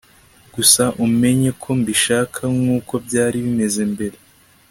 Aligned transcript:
gusa 0.55 0.83
umenye 1.05 1.49
ko 1.61 1.69
mbishaka 1.79 2.41
nkuko 2.57 2.93
byari 3.05 3.37
bimeze 3.45 3.81
mbere 3.93 4.17